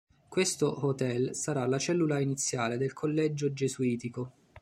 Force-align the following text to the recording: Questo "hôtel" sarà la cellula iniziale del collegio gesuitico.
Questo 0.27 0.79
"hôtel" 0.83 1.35
sarà 1.35 1.67
la 1.67 1.77
cellula 1.77 2.17
iniziale 2.19 2.77
del 2.77 2.91
collegio 2.91 3.53
gesuitico. 3.53 4.31